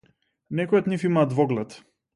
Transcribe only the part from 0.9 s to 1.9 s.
нив имаа двоглед.